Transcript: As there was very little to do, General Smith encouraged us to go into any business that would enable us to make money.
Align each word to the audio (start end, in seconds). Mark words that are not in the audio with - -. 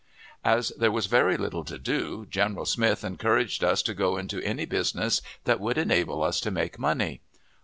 As 0.43 0.69
there 0.79 0.89
was 0.89 1.05
very 1.05 1.37
little 1.37 1.63
to 1.63 1.77
do, 1.77 2.25
General 2.27 2.65
Smith 2.65 3.03
encouraged 3.03 3.63
us 3.63 3.83
to 3.83 3.93
go 3.93 4.17
into 4.17 4.41
any 4.41 4.65
business 4.65 5.21
that 5.43 5.59
would 5.59 5.77
enable 5.77 6.23
us 6.23 6.39
to 6.39 6.49
make 6.49 6.79
money. 6.79 7.21